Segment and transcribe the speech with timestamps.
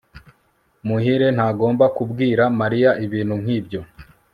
[0.87, 3.81] muhire ntagomba kubwira mariya ibintu nkibyo